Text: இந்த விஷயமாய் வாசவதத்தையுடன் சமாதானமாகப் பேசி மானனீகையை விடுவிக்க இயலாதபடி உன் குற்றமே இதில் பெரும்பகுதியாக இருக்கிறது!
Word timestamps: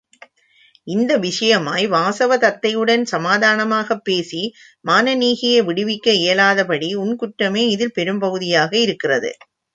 இந்த 0.87 1.17
விஷயமாய் 1.17 1.85
வாசவதத்தையுடன் 1.87 3.03
சமாதானமாகப் 3.11 4.03
பேசி 4.03 4.41
மானனீகையை 4.85 5.61
விடுவிக்க 5.63 6.17
இயலாதபடி 6.21 6.91
உன் 6.95 7.15
குற்றமே 7.15 7.65
இதில் 7.67 7.95
பெரும்பகுதியாக 7.95 8.73
இருக்கிறது! 8.79 9.33